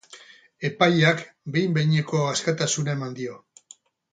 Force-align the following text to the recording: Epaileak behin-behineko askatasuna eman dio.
Epaileak 0.69 1.21
behin-behineko 1.57 2.25
askatasuna 2.31 2.97
eman 2.99 3.17
dio. 3.21 3.37